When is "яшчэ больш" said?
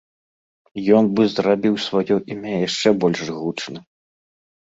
2.67-3.21